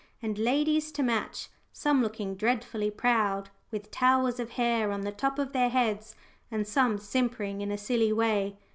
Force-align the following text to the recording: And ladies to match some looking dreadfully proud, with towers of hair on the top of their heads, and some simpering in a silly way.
And 0.19 0.39
ladies 0.39 0.91
to 0.93 1.03
match 1.03 1.47
some 1.71 2.01
looking 2.01 2.33
dreadfully 2.33 2.89
proud, 2.89 3.51
with 3.69 3.91
towers 3.91 4.39
of 4.39 4.49
hair 4.53 4.91
on 4.91 5.01
the 5.01 5.11
top 5.11 5.37
of 5.37 5.53
their 5.53 5.69
heads, 5.69 6.15
and 6.49 6.65
some 6.65 6.97
simpering 6.97 7.61
in 7.61 7.69
a 7.69 7.77
silly 7.77 8.11
way. 8.11 8.57